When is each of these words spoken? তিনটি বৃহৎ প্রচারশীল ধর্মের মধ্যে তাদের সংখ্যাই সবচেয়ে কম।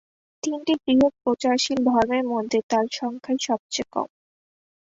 তিনটি 0.43 0.73
বৃহৎ 0.83 1.13
প্রচারশীল 1.23 1.79
ধর্মের 1.87 2.23
মধ্যে 2.33 2.59
তাদের 2.69 2.91
সংখ্যাই 2.99 3.39
সবচেয়ে 3.47 3.87
কম। 3.93 4.09